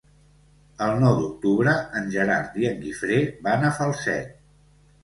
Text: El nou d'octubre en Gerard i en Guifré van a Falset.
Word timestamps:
El 0.85 0.95
nou 1.03 1.17
d'octubre 1.19 1.75
en 2.01 2.09
Gerard 2.17 2.59
i 2.63 2.69
en 2.73 2.83
Guifré 2.87 3.21
van 3.51 3.71
a 3.71 3.73
Falset. 3.79 4.39